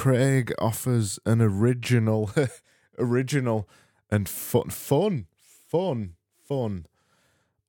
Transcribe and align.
Craig 0.00 0.50
offers 0.58 1.18
an 1.26 1.42
original, 1.42 2.30
original 2.98 3.68
and 4.10 4.26
fun, 4.26 4.70
fun, 4.70 5.26
fun, 5.68 6.14
fun 6.42 6.86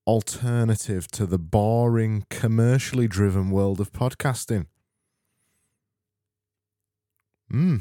alternative 0.07 1.11
to 1.11 1.25
the 1.25 1.37
boring, 1.37 2.25
commercially 2.29 3.09
driven 3.09 3.51
world 3.51 3.81
of 3.81 3.91
podcasting. 3.91 4.67
Hmm. 7.49 7.79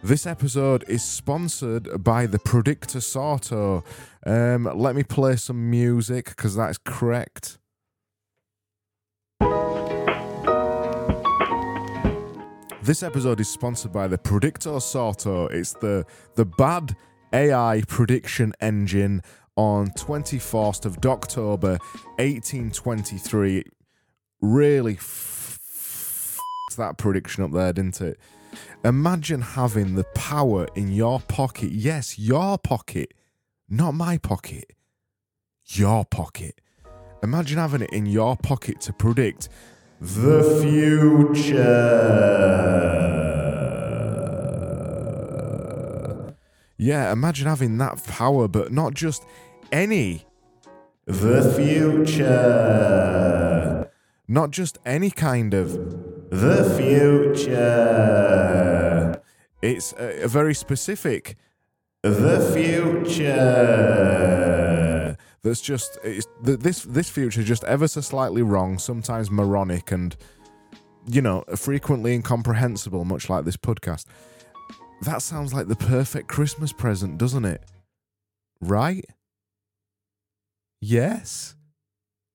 This 0.00 0.26
episode 0.26 0.84
is 0.86 1.02
sponsored 1.02 2.04
by 2.04 2.26
the 2.26 2.38
Predictor 2.38 3.00
Sorto. 3.00 3.82
Um, 4.24 4.70
let 4.78 4.94
me 4.94 5.02
play 5.02 5.34
some 5.34 5.68
music 5.68 6.26
because 6.26 6.54
that's 6.54 6.78
correct. 6.78 7.58
This 12.84 13.04
episode 13.04 13.38
is 13.38 13.48
sponsored 13.48 13.92
by 13.92 14.08
the 14.08 14.18
Predictor 14.18 14.80
Sorto. 14.80 15.48
It's 15.52 15.72
the 15.74 16.04
the 16.34 16.44
bad 16.44 16.96
AI 17.32 17.84
prediction 17.86 18.52
engine 18.60 19.22
on 19.54 19.90
24th 19.90 20.84
of 20.84 20.98
October 21.06 21.78
1823. 22.18 23.62
Really 24.40 24.98
that 26.76 26.98
prediction 26.98 27.44
up 27.44 27.52
there, 27.52 27.72
didn't 27.72 28.00
it? 28.00 28.18
Imagine 28.84 29.42
having 29.42 29.94
the 29.94 30.04
power 30.16 30.66
in 30.74 30.88
your 30.88 31.20
pocket. 31.20 31.70
Yes, 31.70 32.18
your 32.18 32.58
pocket, 32.58 33.14
not 33.68 33.92
my 33.92 34.18
pocket. 34.18 34.64
Your 35.66 36.04
pocket. 36.04 36.60
Imagine 37.22 37.58
having 37.58 37.82
it 37.82 37.90
in 37.92 38.06
your 38.06 38.36
pocket 38.36 38.80
to 38.80 38.92
predict 38.92 39.48
the 40.02 40.42
future. 40.60 41.62
Yeah, 46.76 47.10
imagine 47.12 47.46
having 47.46 47.78
that 47.78 48.04
power, 48.04 48.48
but 48.48 48.72
not 48.72 48.94
just 48.94 49.24
any. 49.70 50.26
The 51.06 51.54
future. 51.56 52.28
Not 54.26 54.50
just 54.50 54.78
any 54.84 55.12
kind 55.12 55.54
of. 55.54 55.70
The 56.30 56.64
future. 56.76 57.52
It's 59.62 59.92
a, 59.92 60.24
a 60.24 60.28
very 60.28 60.54
specific. 60.54 61.36
The 62.02 62.40
future. 62.52 64.61
That's 65.44 65.60
just 65.60 65.98
this 66.40 66.82
this 66.82 67.10
future 67.10 67.42
just 67.42 67.64
ever 67.64 67.88
so 67.88 68.00
slightly 68.00 68.42
wrong, 68.42 68.78
sometimes 68.78 69.30
moronic 69.30 69.90
and 69.90 70.16
you 71.06 71.20
know 71.20 71.42
frequently 71.56 72.14
incomprehensible, 72.14 73.04
much 73.04 73.28
like 73.28 73.44
this 73.44 73.56
podcast. 73.56 74.06
That 75.02 75.20
sounds 75.20 75.52
like 75.52 75.66
the 75.66 75.74
perfect 75.74 76.28
Christmas 76.28 76.72
present, 76.72 77.18
doesn't 77.18 77.44
it? 77.44 77.62
Right? 78.60 79.04
Yes. 80.80 81.56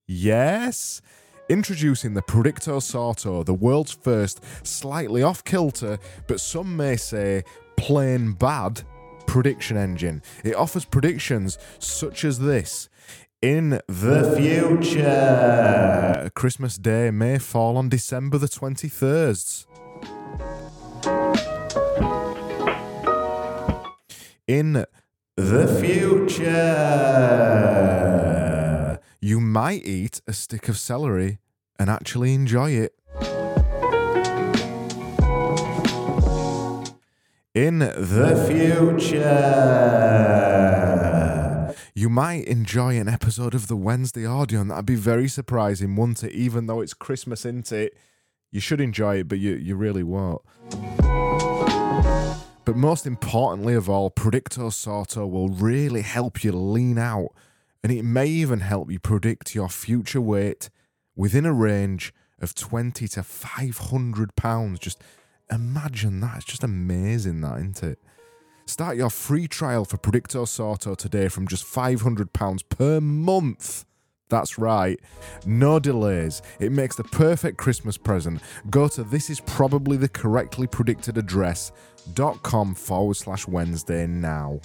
Yes. 0.05 1.01
Introducing 1.47 2.13
the 2.13 2.21
Predictor 2.21 2.81
Sorto, 2.81 3.45
the 3.45 3.53
world's 3.53 3.93
first 3.93 4.43
slightly 4.65 5.23
off 5.23 5.45
kilter, 5.45 5.97
but 6.27 6.41
some 6.41 6.75
may 6.75 6.97
say 6.97 7.45
plain 7.77 8.33
bad 8.33 8.81
prediction 9.27 9.77
engine. 9.77 10.21
It 10.43 10.55
offers 10.55 10.83
predictions 10.83 11.57
such 11.79 12.25
as 12.25 12.39
this. 12.39 12.89
In 13.43 13.81
the 13.87 14.35
future, 14.35 15.11
Christmas 16.33 16.75
Day 16.79 17.11
may 17.11 17.37
fall 17.37 17.77
on 17.77 17.87
December 17.87 18.39
the 18.39 18.47
23rd. 18.47 19.67
In 24.47 24.85
the 25.35 25.67
future, 25.79 26.47
you 29.21 29.39
might 29.39 29.85
eat 29.85 30.19
a 30.25 30.33
stick 30.33 30.67
of 30.67 30.79
celery 30.79 31.37
and 31.77 31.91
actually 31.91 32.33
enjoy 32.33 32.71
it. 32.71 32.95
In 37.53 37.77
the 37.77 38.45
future, 38.49 40.07
you 41.97 42.09
might 42.09 42.45
enjoy 42.45 42.95
an 42.99 43.09
episode 43.09 43.55
of 43.55 43.65
the 43.65 43.75
Wednesday 43.75 44.23
audio, 44.23 44.61
and 44.61 44.69
that'd 44.69 44.85
be 44.85 44.93
very 44.93 45.27
surprising, 45.27 45.95
wouldn't 45.95 46.23
it? 46.23 46.31
Even 46.31 46.67
though 46.67 46.79
it's 46.79 46.93
Christmas, 46.93 47.43
isn't 47.43 47.71
it? 47.71 47.97
You 48.51 48.59
should 48.59 48.79
enjoy 48.79 49.21
it, 49.21 49.27
but 49.27 49.39
you, 49.39 49.55
you 49.55 49.75
really 49.75 50.03
won't. 50.03 50.43
But 52.65 52.75
most 52.75 53.07
importantly 53.07 53.73
of 53.73 53.89
all, 53.89 54.11
Predictor 54.11 54.69
Sorto 54.69 55.27
will 55.27 55.49
really 55.49 56.03
help 56.03 56.43
you 56.43 56.51
lean 56.51 56.99
out, 56.99 57.29
and 57.83 57.91
it 57.91 58.03
may 58.03 58.27
even 58.27 58.59
help 58.59 58.91
you 58.91 58.99
predict 58.99 59.55
your 59.55 59.67
future 59.67 60.21
weight 60.21 60.69
within 61.15 61.47
a 61.47 61.53
range 61.53 62.13
of 62.39 62.53
20 62.53 63.07
to 63.07 63.23
500 63.23 64.35
pounds. 64.35 64.77
Just 64.77 65.01
imagine 65.51 66.19
that. 66.19 66.35
It's 66.35 66.45
just 66.45 66.63
amazing, 66.63 67.41
that, 67.41 67.57
isn't 67.57 67.81
it? 67.81 67.99
Start 68.77 68.95
your 68.95 69.09
free 69.09 69.47
trial 69.47 69.85
for 69.85 69.97
Predictor 69.97 70.45
Sorto 70.45 70.95
today 70.95 71.29
from 71.29 71.47
just 71.47 71.65
£500 71.65 72.61
per 72.69 73.01
month. 73.01 73.85
That's 74.29 74.59
right. 74.59 74.99
No 75.47 75.79
delays. 75.79 76.43
It 76.59 76.71
makes 76.71 76.95
the 76.95 77.03
perfect 77.03 77.57
Christmas 77.57 77.97
present. 77.97 78.39
Go 78.69 78.87
to 78.89 79.03
this 79.03 79.31
is 79.31 79.39
probably 79.39 79.97
the 79.97 80.07
correctly 80.07 80.67
predicted 80.67 81.17
address 81.17 81.71
dot 82.13 82.43
com 82.43 82.75
forward 82.75 83.15
slash 83.15 83.47
Wednesday 83.47 84.05
now. 84.05 84.59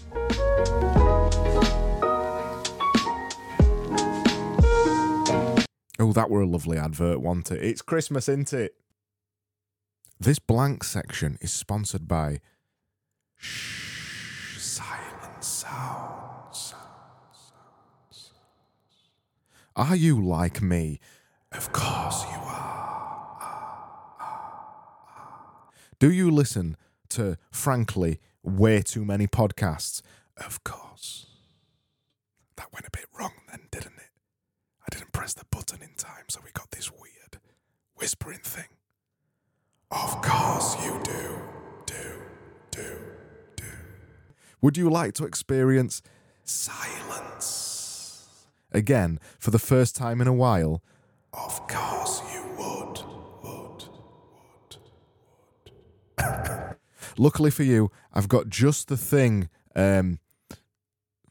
Oh, 5.99 6.12
that 6.15 6.28
were 6.28 6.43
a 6.43 6.47
lovely 6.47 6.77
advert, 6.77 7.22
wasn't 7.22 7.53
it? 7.53 7.65
It's 7.65 7.81
Christmas, 7.81 8.28
isn't 8.28 8.53
it? 8.53 8.75
This 10.21 10.39
blank 10.39 10.84
section 10.84 11.39
is 11.41 11.51
sponsored 11.51 12.06
by 12.06 12.41
Shh, 13.39 13.81
Silent 14.82 15.44
Sounds. 15.44 16.75
Are 19.76 19.97
you 19.97 20.20
like 20.20 20.60
me? 20.60 20.98
Of 21.53 21.72
course 21.72 22.25
you 22.25 22.38
are. 22.38 23.28
Do 25.98 26.10
you 26.10 26.31
listen 26.31 26.76
to, 27.10 27.38
frankly, 27.50 28.19
way 28.42 28.82
too 28.82 29.04
many 29.04 29.26
podcasts? 29.26 30.03
Of 30.37 30.65
course. 30.65 31.26
That 32.56 32.72
went 32.72 32.87
a 32.87 32.91
bit 32.91 33.06
wrong 33.16 33.32
then, 33.48 33.69
didn't 33.71 33.98
it? 33.98 34.10
I 34.82 34.87
didn't 34.91 35.12
press 35.12 35.32
the 35.32 35.44
button 35.50 35.81
in 35.82 35.94
time, 35.97 36.25
so 36.28 36.41
we 36.44 36.50
got 36.53 36.71
this 36.72 36.91
weird 36.91 37.38
whispering 37.94 38.41
thing. 38.41 38.69
Of 39.91 40.21
course 40.22 40.31
Would 44.62 44.77
you 44.77 44.89
like 44.89 45.12
to 45.15 45.25
experience 45.25 46.03
silence? 46.45 48.47
Again, 48.71 49.19
for 49.39 49.50
the 49.50 49.59
first 49.59 49.95
time 49.95 50.21
in 50.21 50.27
a 50.27 50.33
while? 50.33 50.83
Of 51.34 51.67
course 51.69 52.23
you 52.33 52.43
would. 52.56 53.01
Would. 53.43 53.84
Would. 56.19 56.77
Luckily 57.19 57.51
for 57.51 57.65
you, 57.65 57.91
I've 58.15 58.28
got 58.28 58.49
just 58.49 58.89
the 58.89 58.97
thing 58.97 59.49
um, 59.75 60.19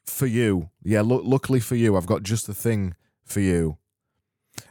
for 0.06 0.28
you. 0.28 0.70
Yeah, 0.84 1.02
lu- 1.02 1.24
luckily 1.24 1.59
for 1.59 1.75
you, 1.75 1.96
I've 1.96 2.06
got 2.06 2.24
just 2.24 2.46
the 2.47 2.53
thing 2.53 2.96
for 3.24 3.40
you. 3.40 3.78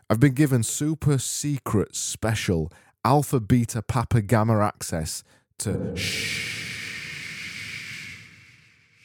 I've 0.08 0.20
been 0.20 0.34
given 0.34 0.62
super 0.62 1.18
secret 1.18 1.96
special 1.96 2.70
alpha 3.04 3.40
beta 3.40 3.82
papa 3.82 4.20
gamma 4.20 4.60
access 4.60 5.24
to 5.58 5.96
shh 5.96 6.48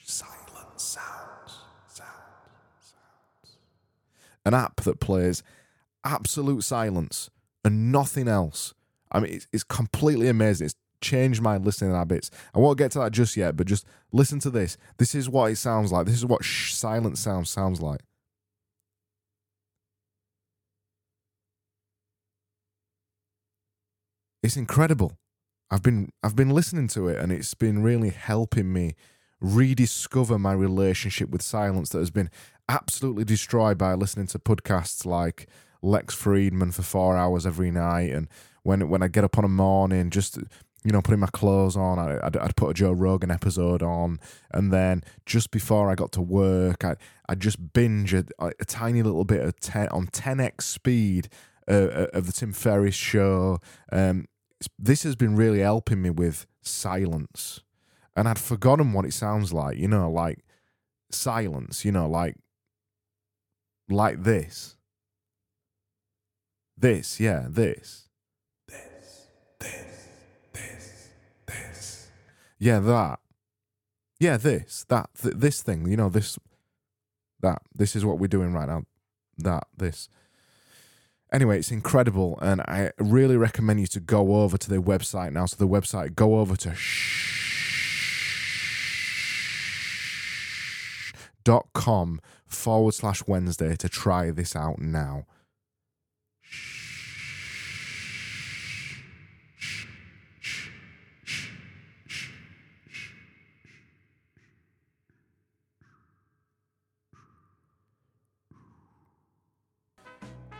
silent 0.04 0.80
sounds 0.80 1.60
sounds 1.88 2.06
sounds 2.80 3.58
an 4.46 4.54
app 4.54 4.82
that 4.82 5.00
plays 5.00 5.44
absolute 6.04 6.64
silence 6.64 7.30
and 7.64 7.92
nothing 7.92 8.28
else. 8.28 8.74
I 9.12 9.20
mean 9.20 9.34
it's, 9.34 9.48
it's 9.52 9.64
completely 9.64 10.28
amazing. 10.28 10.66
It's 10.66 10.76
changed 11.02 11.42
my 11.42 11.58
listening 11.58 11.94
habits. 11.94 12.32
I 12.54 12.60
won't 12.60 12.78
get 12.78 12.92
to 12.92 13.00
that 13.00 13.12
just 13.12 13.36
yet 13.36 13.56
but 13.56 13.68
just 13.68 13.86
listen 14.12 14.40
to 14.40 14.50
this. 14.50 14.78
This 14.98 15.16
is 15.16 15.30
what 15.30 15.52
it 15.52 15.58
sounds 15.58 15.92
like. 15.92 16.06
This 16.06 16.16
is 16.16 16.26
what 16.26 16.44
shh 16.44 16.74
silent 16.74 17.18
sound 17.18 17.48
sounds 17.48 17.82
like. 17.82 18.02
It's 24.44 24.58
incredible. 24.58 25.18
I've 25.72 25.82
been 25.82 26.10
I've 26.22 26.36
been 26.36 26.52
listening 26.52 26.88
to 26.90 27.08
it 27.08 27.18
and 27.18 27.32
it's 27.32 27.56
been 27.56 27.82
really 27.82 28.12
helping 28.12 28.72
me 28.72 28.94
rediscover 29.42 30.40
my 30.40 30.54
relationship 30.54 31.30
with 31.30 31.42
silence 31.42 31.90
that 31.90 32.00
has 32.00 32.12
been 32.12 32.30
absolutely 32.68 33.24
destroyed 33.24 33.78
by 33.78 33.94
listening 33.94 34.28
to 34.28 34.40
podcasts 34.40 35.06
like 35.06 35.48
Lex 35.82 36.16
Fridman 36.16 36.74
for 36.74 36.82
four 36.82 37.16
hours 37.16 37.46
every 37.46 37.70
night 37.70 38.12
and 38.12 38.28
when 38.64 38.90
when 38.90 39.04
I 39.04 39.08
get 39.08 39.24
up 39.24 39.38
on 39.38 39.46
a 39.46 39.50
morning 39.50 40.10
just 40.10 40.40
you 40.86 40.92
know, 40.92 41.02
putting 41.02 41.20
my 41.20 41.28
clothes 41.28 41.76
on. 41.76 41.98
I, 41.98 42.20
I'd, 42.24 42.38
I'd 42.38 42.56
put 42.56 42.70
a 42.70 42.74
Joe 42.74 42.92
Rogan 42.92 43.32
episode 43.32 43.82
on, 43.82 44.20
and 44.52 44.72
then 44.72 45.02
just 45.26 45.50
before 45.50 45.90
I 45.90 45.96
got 45.96 46.12
to 46.14 46.22
work, 46.22 46.86
I 46.86 46.96
I 47.28 47.34
just 47.34 47.74
binge 47.74 48.14
a, 48.14 48.24
a 48.40 48.66
tiny 48.66 49.02
little 49.02 49.26
bit 49.26 49.42
of 49.42 49.60
ten, 49.60 49.90
on 49.90 50.08
10x 50.08 50.62
speed 50.62 51.28
uh, 51.68 51.72
uh, 51.74 52.08
of 52.14 52.28
the 52.28 52.32
Tim 52.32 52.54
Ferriss 52.54 52.94
show. 52.94 53.60
Um, 53.92 54.28
this 54.78 55.04
has 55.04 55.16
been 55.16 55.36
really 55.36 55.60
helping 55.60 56.04
me 56.04 56.12
with 56.12 56.46
silence, 56.62 57.62
and 58.16 58.28
I'd 58.28 58.40
forgotten 58.40 58.94
what 58.94 59.06
it 59.06 59.14
sounds 59.14 59.54
like. 59.54 59.78
You 59.78 59.88
know, 59.88 60.10
like 60.10 60.40
silence. 61.12 61.86
You 61.86 61.92
know, 61.92 62.08
like 62.08 62.36
like 63.90 64.24
this. 64.24 64.76
This, 66.78 67.20
yeah, 67.20 67.46
this. 67.50 68.10
This, 68.68 69.28
this, 69.60 70.10
this, 70.54 71.10
this. 71.48 72.08
Yeah, 72.60 72.80
that. 72.80 73.20
Yeah, 74.20 74.38
this, 74.38 74.86
that, 74.90 75.10
th- 75.22 75.36
this 75.36 75.62
thing, 75.62 75.88
you 75.88 75.98
know, 75.98 76.10
this, 76.10 76.38
that. 77.42 77.62
This 77.74 77.96
is 77.96 78.04
what 78.04 78.20
we're 78.20 78.28
doing 78.28 78.54
right 78.54 78.68
now. 78.68 78.84
That, 79.38 79.68
this. 79.76 80.10
Anyway, 81.32 81.60
it's 81.60 81.72
incredible, 81.72 82.38
and 82.42 82.62
I 82.62 82.92
really 82.98 83.38
recommend 83.38 83.80
you 83.80 83.88
to 83.88 84.00
go 84.00 84.36
over 84.36 84.58
to 84.58 84.70
their 84.70 84.82
website 84.82 85.32
now. 85.34 85.46
So, 85.46 85.56
the 85.58 85.68
website, 85.68 86.16
go 86.16 86.40
over 86.40 86.56
to 86.58 86.70
dot 86.70 86.78
com 91.74 92.20
forward 92.48 92.94
slash 92.94 93.24
Wednesday 93.28 93.76
to 93.76 93.90
try 93.90 94.32
this 94.32 94.56
out 94.56 94.80
now. 94.80 95.26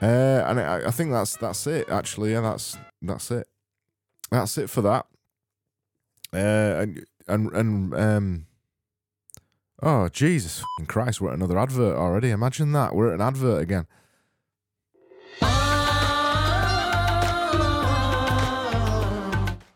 Uh, 0.02 0.44
and 0.48 0.60
I, 0.60 0.88
I 0.88 0.92
think 0.92 1.12
that's 1.12 1.38
that's 1.38 1.66
it. 1.68 1.90
Actually, 1.90 2.34
yeah, 2.34 2.42
that's 2.42 2.78
that's 3.02 3.32
it. 3.32 3.48
That's 4.30 4.58
it 4.58 4.70
for 4.70 4.82
that. 4.82 5.08
Uh, 6.34 6.82
and 6.82 7.06
and 7.28 7.52
and 7.54 7.94
um. 7.94 8.46
Oh 9.88 10.10
Jesus 10.10 10.64
Christ! 10.88 11.22
We're 11.22 11.30
at 11.30 11.36
another 11.36 11.60
advert 11.60 11.96
already. 11.96 12.32
Imagine 12.32 12.72
that. 12.72 12.96
We're 12.96 13.10
at 13.10 13.14
an 13.14 13.22
advert 13.22 13.62
again. 13.62 13.86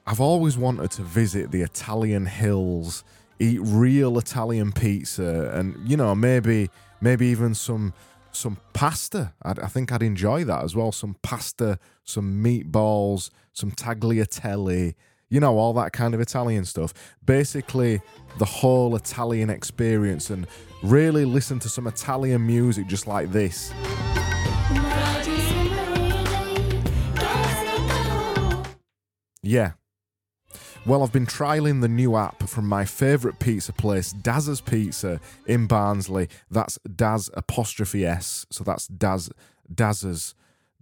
I've 0.07 0.19
always 0.19 0.57
wanted 0.57 0.89
to 0.89 1.03
visit 1.03 1.51
the 1.51 1.61
Italian 1.61 2.25
hills, 2.25 3.03
eat 3.37 3.59
real 3.61 4.17
Italian 4.17 4.71
pizza, 4.71 5.51
and 5.53 5.75
you 5.87 5.95
know 5.95 6.15
maybe 6.15 6.71
maybe 7.01 7.27
even 7.27 7.53
some 7.53 7.93
some 8.31 8.57
pasta. 8.73 9.33
I'd, 9.43 9.59
I 9.59 9.67
think 9.67 9.91
I'd 9.91 10.01
enjoy 10.01 10.43
that 10.43 10.63
as 10.63 10.75
well. 10.75 10.91
Some 10.91 11.17
pasta, 11.21 11.77
some 12.03 12.43
meatballs, 12.43 13.29
some 13.53 13.69
tagliatelle. 13.69 14.95
You 15.29 15.39
know 15.39 15.57
all 15.57 15.73
that 15.73 15.93
kind 15.93 16.13
of 16.13 16.21
Italian 16.21 16.65
stuff. 16.65 16.93
Basically, 17.25 18.01
the 18.37 18.45
whole 18.45 18.95
Italian 18.95 19.49
experience, 19.49 20.29
and 20.29 20.47
really 20.81 21.25
listen 21.25 21.59
to 21.59 21.69
some 21.69 21.87
Italian 21.87 22.45
music 22.45 22.87
just 22.87 23.07
like 23.07 23.31
this. 23.31 23.71
Yeah. 29.41 29.71
Well, 30.85 31.03
I've 31.03 31.11
been 31.11 31.25
trialing 31.25 31.81
the 31.81 31.87
new 31.87 32.15
app 32.15 32.47
from 32.47 32.67
my 32.67 32.85
favourite 32.85 33.39
pizza 33.39 33.73
place, 33.73 34.11
Daz's 34.11 34.61
Pizza 34.61 35.19
in 35.45 35.67
Barnsley. 35.67 36.29
That's 36.49 36.79
Daz 36.95 37.29
apostrophe 37.33 38.05
S. 38.05 38.45
So 38.49 38.63
that's 38.63 38.87
Daz 38.87 39.29
Daz's 39.73 40.35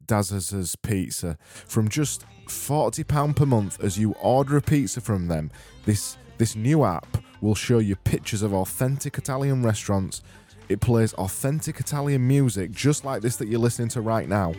Daz's 0.07 0.75
Pizza. 0.77 1.37
From 1.43 1.89
just 1.89 2.25
£40 2.47 3.35
per 3.35 3.45
month 3.45 3.83
as 3.83 3.99
you 3.99 4.13
order 4.13 4.57
a 4.57 4.61
pizza 4.61 5.01
from 5.01 5.27
them, 5.27 5.51
this 5.85 6.17
this 6.37 6.55
new 6.55 6.83
app 6.83 7.17
will 7.41 7.55
show 7.55 7.79
you 7.79 7.95
pictures 7.95 8.41
of 8.41 8.53
authentic 8.53 9.17
Italian 9.17 9.63
restaurants. 9.63 10.21
It 10.69 10.81
plays 10.81 11.13
authentic 11.13 11.79
Italian 11.79 12.27
music 12.27 12.71
just 12.71 13.05
like 13.05 13.21
this 13.21 13.37
that 13.37 13.47
you're 13.47 13.59
listening 13.59 13.89
to 13.89 14.01
right 14.01 14.27
now. 14.27 14.53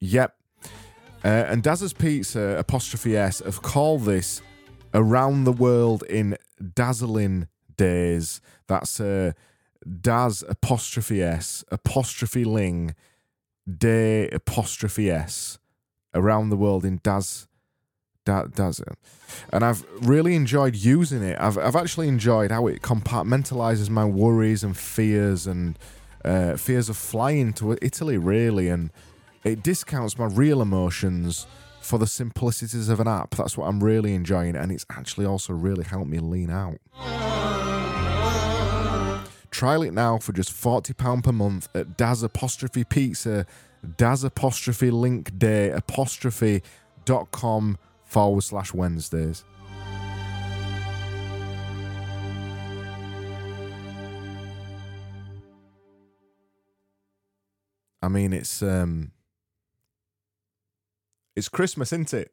Yep. 0.00 0.34
Uh, 1.22 1.28
and 1.28 1.62
Daz's 1.62 1.92
Pizza, 1.92 2.56
apostrophe 2.58 3.16
S, 3.16 3.40
have 3.40 3.60
called 3.60 4.04
this 4.04 4.40
Around 4.94 5.44
the 5.44 5.52
World 5.52 6.02
in 6.08 6.36
Dazzling 6.74 7.48
Days. 7.76 8.40
That's 8.66 8.98
uh, 8.98 9.32
Daz, 9.90 10.44
apostrophe 10.48 11.22
S, 11.22 11.64
apostrophe 11.70 12.44
Ling, 12.44 12.94
Day, 13.66 14.28
apostrophe 14.28 15.10
S. 15.10 15.58
Around 16.14 16.50
the 16.50 16.56
World 16.56 16.84
in 16.84 17.00
Daz. 17.02 17.46
Da, 18.24 18.44
Daz. 18.44 18.80
And 19.52 19.64
I've 19.64 19.84
really 20.00 20.34
enjoyed 20.34 20.76
using 20.76 21.22
it. 21.22 21.38
I've, 21.40 21.56
I've 21.56 21.76
actually 21.76 22.08
enjoyed 22.08 22.50
how 22.50 22.66
it 22.66 22.82
compartmentalizes 22.82 23.88
my 23.88 24.04
worries 24.04 24.62
and 24.62 24.76
fears 24.76 25.46
and 25.46 25.78
uh, 26.24 26.56
fears 26.56 26.88
of 26.88 26.96
flying 26.96 27.52
to 27.54 27.78
Italy, 27.80 28.18
really. 28.18 28.68
And 28.68 28.90
it 29.44 29.62
discounts 29.62 30.18
my 30.18 30.26
real 30.26 30.60
emotions 30.60 31.46
for 31.80 31.98
the 31.98 32.06
simplicities 32.06 32.88
of 32.88 33.00
an 33.00 33.08
app. 33.08 33.30
That's 33.30 33.56
what 33.56 33.66
I'm 33.66 33.82
really 33.82 34.14
enjoying, 34.14 34.54
and 34.54 34.70
it's 34.70 34.86
actually 34.90 35.26
also 35.26 35.52
really 35.54 35.84
helped 35.84 36.10
me 36.10 36.18
lean 36.18 36.50
out. 36.50 36.78
Trial 39.50 39.82
it 39.82 39.92
now 39.92 40.18
for 40.18 40.32
just 40.32 40.50
£40 40.50 41.24
per 41.24 41.32
month 41.32 41.68
at 41.74 41.96
Daz 41.96 42.22
apostrophe 42.22 42.84
pizza, 42.84 43.46
Daz 43.96 44.22
apostrophe 44.24 44.90
link 44.90 45.38
day 45.38 45.70
apostrophe 45.70 46.62
dot 47.04 47.30
com 47.30 47.78
forward 48.04 48.42
slash 48.42 48.72
Wednesdays. 48.74 49.44
I 58.02 58.08
mean, 58.08 58.32
it's 58.32 58.62
um, 58.62 59.12
it's 61.36 61.48
Christmas, 61.48 61.92
isn't 61.92 62.14
it? 62.14 62.32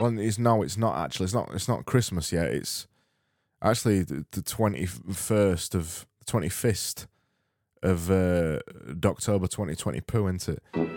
Well, 0.00 0.18
it's 0.18 0.38
no, 0.38 0.62
it's 0.62 0.76
not 0.76 0.96
actually. 0.96 1.24
It's 1.24 1.34
not. 1.34 1.50
It's 1.52 1.68
not 1.68 1.84
Christmas 1.84 2.32
yet. 2.32 2.46
It's 2.46 2.86
actually 3.64 4.02
the 4.02 4.42
twenty 4.42 4.86
first 4.86 5.74
of 5.74 6.06
twenty 6.26 6.48
fifth 6.48 7.06
of 7.82 8.10
uh, 8.10 8.60
October 9.04 9.46
twenty 9.46 9.74
twenty 9.74 10.00
two, 10.00 10.28
isn't 10.28 10.48
it? 10.74 10.93